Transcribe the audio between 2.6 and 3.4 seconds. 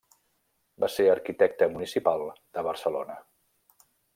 Barcelona.